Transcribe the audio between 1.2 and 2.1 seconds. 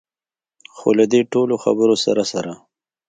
ټولو خبرو